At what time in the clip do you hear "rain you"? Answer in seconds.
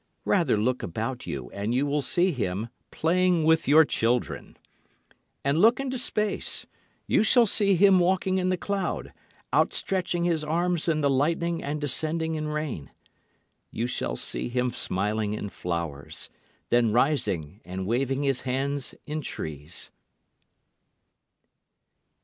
12.47-13.85